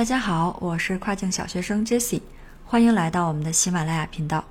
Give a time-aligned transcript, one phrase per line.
[0.00, 2.22] 大家好，我是跨境小学生 Jessie，
[2.64, 4.46] 欢迎来到我们的喜马拉雅频道。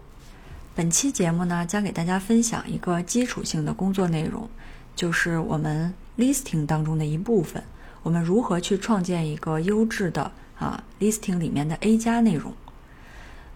[0.76, 4.48] 本期节目呢，将给大家分享一个基础性的工作内容，
[4.96, 7.64] 就是我们 listing 当中的一部分，
[8.04, 12.54] 我们如何去创建一个优质的啊 listing 里面的 A 加内容。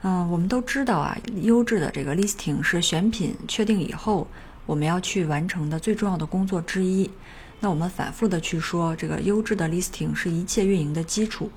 [0.02, 4.28] 嗯，我们都知道啊，优质的这个 listing 是选品确定以后，
[4.66, 7.12] 我们要去完成的最重要的工作之一。
[7.60, 11.52] 那我们反复的去说，这个优质的 listing 是一切运营的基础。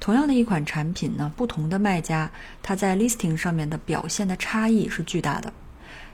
[0.00, 2.30] 同样的一款产品呢，不同的卖家，
[2.62, 5.52] 它在 listing 上面的表现的差异是巨大的。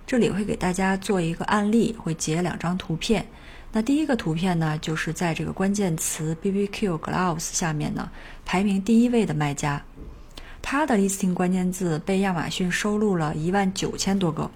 [0.06, 3.24] 这里会给大家做一个案例，会截两张图片。
[3.72, 8.10] 那第一个图片呢，就是在这个关键词 BBQ Gloves 下面呢，
[8.44, 9.82] 排名第一位的卖家。
[10.62, 14.50] 他的 listing 关键字被亚马逊收录了一万九千多个，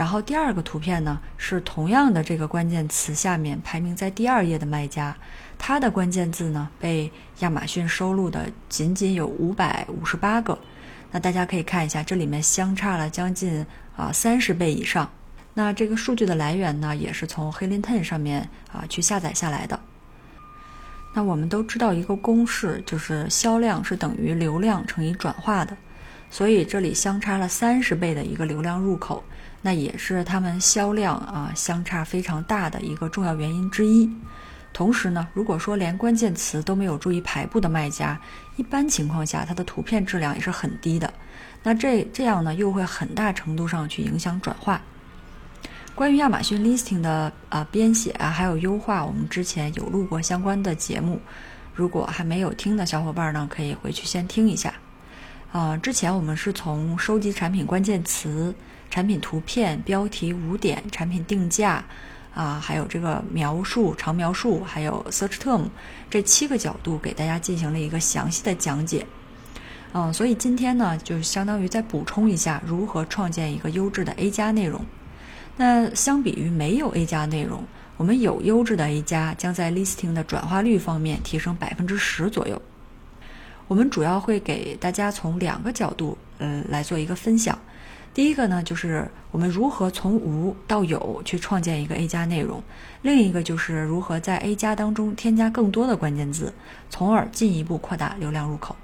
[0.00, 5.14] 然后第二个图片呢是同样的这个关键词下面排名在第二页的卖家，
[5.58, 10.58] 它的关键字呢被亚马逊收录的仅仅有五百五十八个，
[11.10, 15.06] 那大家可以看一下，这里面相差了将近啊三十倍以上。
[15.52, 19.78] 那这个数据的来源呢，也是从 h e l i n t e n 上面啊去下载下来的。
[21.12, 25.76] 那我们都知道一个公式，就是销量是等于流量乘以转化的，
[26.30, 29.22] 所以这里相差了三十倍的一个流量入口，
[29.60, 34.08] 那也是他们销量啊相差非常大的一个重要原因之一。
[34.72, 38.16] 同时呢，如果说连关键词都没有注意排布的卖家，
[38.56, 41.12] 一般情况下它的图片质量也是很低的，
[41.64, 44.80] 那这这样呢又会很大程度上去影响转化。
[45.96, 51.20] 关于亚马逊 listing 的啊编写啊，还有优化，我们之前有录过相关的节目。
[51.74, 54.72] 如果还没有听的小伙伴呢，可以回去先听一下。
[55.52, 58.54] 啊，之前我们是从收集产品关键词、
[58.88, 61.84] 产品图片、标题、五点、产品定价
[62.32, 65.64] 啊，还有这个描述、长描述，还有 search term
[66.08, 69.04] 这七个角度给大家进行了一个详细的讲解。
[69.92, 74.80] 嗯，所以今天呢，就相当于再补充一下如何创建一个优质的 A 加内容。
[75.56, 77.64] 那相比于没有 A 加内容，
[77.96, 82.62] 我们有优质的 A 加，将在 listing 的转化率方面提升百分之十左右。
[83.70, 87.56] 我们主要会给大家从两个角度，呃，来做一个分享。
[88.12, 92.60] 第一个呢，就是我们如何从无到有去创建一个 A 加内容；
[93.00, 96.52] 另一个就是如何在 A 加当中添加更多的关键字，
[96.88, 98.74] 从而进一步扩大流量入口。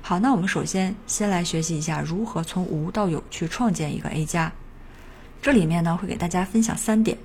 [0.00, 4.50] 好，那我们首先先来学习一下如何从无到有去创建一个 A 加。
[5.40, 7.16] 这里面呢会给大家分享三点，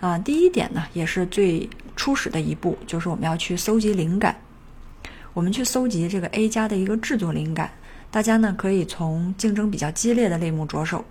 [0.00, 4.36] 啊，第一点呢也是最初始的一步，就是我们要去搜集灵感。
[5.38, 7.70] 我们去搜集这个 A 加的一个制作灵感，
[8.10, 11.04] 大家呢可以从竞争比较激烈的类目着手。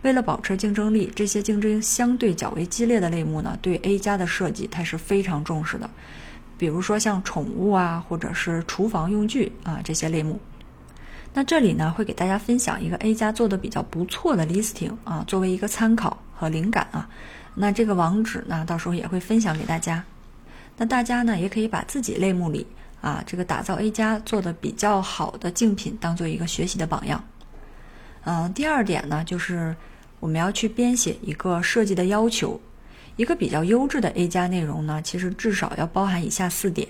[0.00, 5.90] 为了保持竞争力，这些竞争相对较为激烈的类目呢，对 A 加的设计它是非常重视的。
[6.56, 10.40] 比如说像宠物啊，或者是厨房用具啊这些类目。
[11.34, 17.06] 那这里呢，会给大家分享一个 A 加做的比较不错的 listing 啊，作为一个参考和灵感啊。
[17.54, 20.02] 那这个网址呢，到时候也会分享给大家。
[20.78, 22.66] 那大家呢，也可以把自己类目里
[23.04, 27.22] 啊，这个打造 A 加做的比较好的竞品当做一个学习的榜样。
[28.24, 29.76] 嗯，第二点呢，就是
[30.20, 32.58] 我们要去编写一个设计的要求。
[33.16, 36.88] 一个比较优质的 A 加内容呢，其实至少要包含以下四点。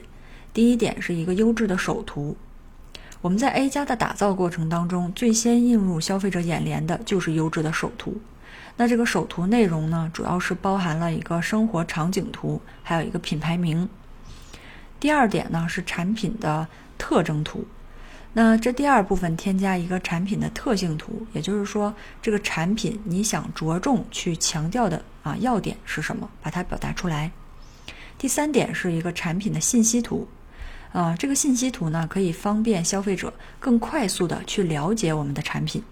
[0.53, 2.37] 第一点是一个优质的首图。
[3.21, 8.17] 我们在 A 加的打造过程当中，最先映入消费者眼帘的就是优质的首图。
[8.77, 13.89] 那这个首图内容呢，主要是包含了一个生活场景图，还有一个品牌名。
[15.05, 16.67] 第二点呢是产品的
[16.97, 17.63] 特征图。
[18.33, 21.93] 那这第二部分添加一个产品的特性图，也就是说
[22.23, 27.31] 这个产品你想着重去强调的啊要点是什么，把它表达出来。
[28.17, 30.27] 第三点是一个产品的信息图。
[30.95, 35.83] 啊，这个信息图呢，可以方便消费者更快速的去了解我们的产品。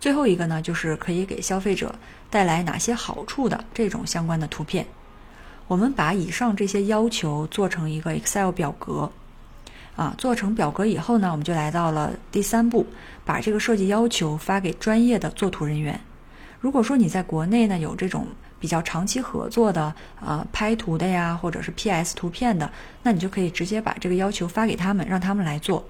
[0.00, 1.94] 最后一个呢，就是可以给消费者
[2.30, 4.86] 带来哪些好处的这种相关的图片。
[5.66, 9.10] 我们把以上这些要求做成一个 Excel 表格。
[9.94, 12.86] 啊，做成表格以后呢，我们就来到了第三步，
[13.24, 15.98] 把这个设计要求发给专业的作图人员。
[16.60, 18.26] 如果说你在国内呢有这种。
[18.58, 22.68] 比较长期合作的，呃，拍图的呀，或者是 PS 图片的，
[23.02, 25.84] 那你就可以直接把这个要求发给他们，让他们来做。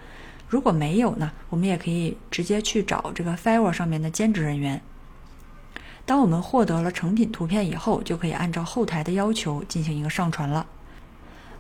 [0.49, 4.83] 如果没有呢，我们也可以直接去找这个 Fiverr 上面的兼职人员。
[6.07, 10.65] 当我们获得了成品图片以后，就可以按照后台的要求进行一个上传了。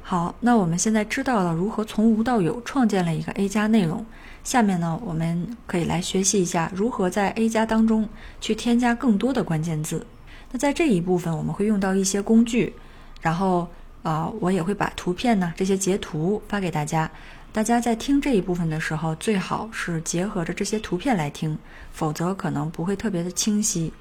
[0.02, 4.06] 好，那我们现在知道了如何从无到有创建了一个 A 加内容，
[4.44, 8.08] 下面呢，我们可以来学习一下如何在 A 加当中
[8.40, 10.06] 去添加更多的关键字。
[10.52, 12.72] 那在这一部分，我们会用到一些工具，
[13.20, 13.66] 然后
[14.04, 17.10] 啊，我也会把图片呢这些截图发给大家，
[17.52, 21.58] 大家在听这一部分的时候，最好是结合着这些图片来听，
[21.90, 23.92] 否则可能不会特别的清晰。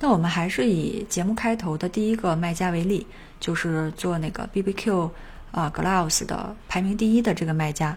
[0.00, 3.06] 那我们还是以节目开头的第一个卖家为例，
[3.40, 5.10] 就是做那个 BBQ
[5.50, 7.96] 啊 Gloves 的排名第一的这个卖家。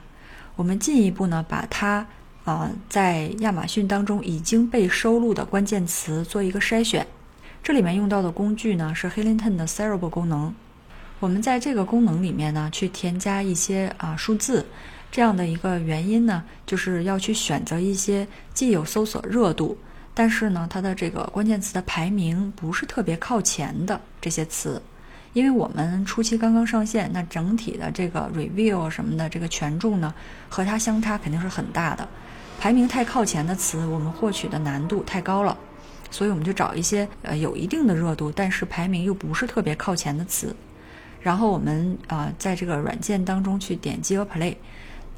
[0.55, 2.07] 我们进一步呢，把它
[2.43, 7.05] 啊在亚马逊当中已经被收录的关键词做一个筛选。
[7.63, 10.53] 这里面用到的工具呢是 Helington 的 Cerebral 功能。
[11.19, 14.65] 我们在这个功能里面呢，去添加一些啊数字，
[15.11, 19.77] 这样的一个原因呢，就是要去选择一些既有搜索热度，
[20.21, 24.79] 但是呢，它的这个关键词的排名不是特别靠前的这些词，
[25.33, 30.13] 因为我们初期刚刚上线，那整体的这个 review 什么的这个权重呢，
[30.47, 32.07] 和它相差肯定是很大的，
[32.59, 35.57] 排名太靠前的词，我们获取的难度太高了，
[36.11, 40.55] 所以我们就找一些呃有一定的热度，但是排名又不是特别靠前的词。
[41.19, 44.55] 然后我们啊，在这个软件当中去点击 Play，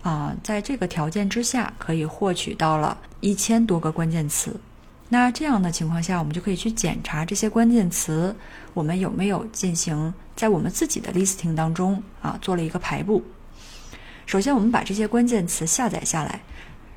[0.02, 4.58] 啊，在这个条件之下，可以获取到了一千多个关键词。
[5.14, 8.36] 那这样的情况下，我们就可以去检查这些关键词，
[8.74, 13.24] 我们有没有进行在我们自己的 listing 当中啊做了一个排布。
[14.26, 16.42] 首先，我们把这些关键词下载下来，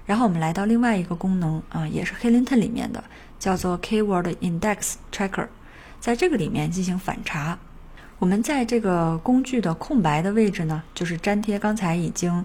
[0.06, 3.04] 然后我们来到另外一个功能啊，也是 h e l i n t o n 里面的，
[3.38, 5.48] 叫做 Keyword Index Tracker，
[6.00, 7.58] 在这个里面进行反查。
[8.18, 12.42] 我们在这个工具的空白的位置呢，就是粘贴刚才已经，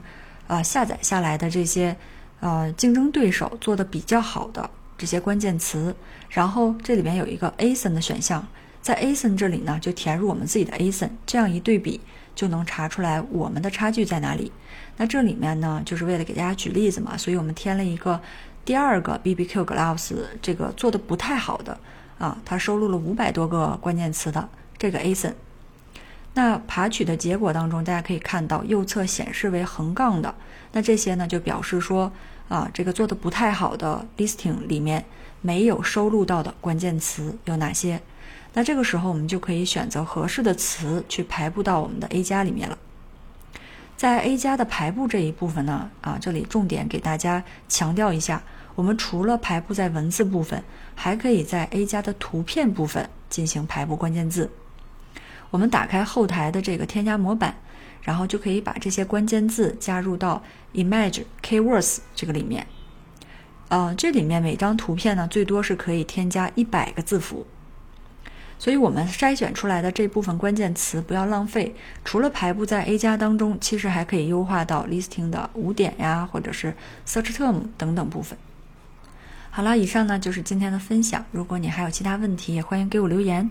[0.47, 1.95] 呃下载下来的这些，
[2.41, 4.69] 呃竞争对手做的比较好的
[5.01, 5.95] 这些关键词，
[6.29, 8.47] 然后这里面有一个 ASIN 的选项，
[8.83, 11.99] 在 ASIN 这里呢就填入我们自己的 ASIN，这样一对比
[12.35, 14.51] 就能查出来我们的差距在哪里。
[14.97, 18.21] 那这里面呢就是为了给大家举例子嘛，所以我们添了一个
[18.63, 21.79] 第二个 BBQ Gloves 这个做的不太好的
[22.19, 25.33] 啊，它收录了五百多个关键词的这个 ASIN。
[26.35, 30.35] 那爬取的结果当中，大家可以看到右侧显示为横杠的，
[30.73, 32.11] 那这些呢就表示说
[32.51, 35.05] 啊，这个做的不太好的 listing 里面
[35.39, 38.01] 没有收录到的关键词有哪些？
[38.53, 42.77] 那这个时候我们就可以选择合适的词去排布到我们的 A 加里面了。
[43.95, 48.43] 在 A 加的排布这一部分呢，啊，这里重点给大家强调一下，
[48.75, 50.61] 我们除了排布在文字部分，
[50.93, 54.51] 还可以在 A 加的图片部分进行排布关键字。
[55.51, 57.53] 我们打开后台的这个添加模板，
[58.01, 60.41] 然后就可以把这些关键字加入到
[60.73, 62.65] Image Keywords 这个里面。
[63.69, 67.45] 呃，这里面每张图片呢，最多是可以添加一百个字符。
[68.57, 71.75] 所以我们筛选出来的这部分关键词不要浪费，
[72.05, 76.75] 除了排布在 A 加当中，其实还可以优化到 Listing 的五点呀，或者是
[77.07, 78.37] Search Term 等等部分。
[79.49, 81.25] 好了，以上呢就是今天的分享。
[81.31, 83.49] 如果你还有其他问题，也欢迎给我留言。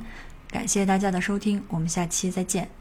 [0.51, 2.80] 感谢大家的收听，我们下期再见。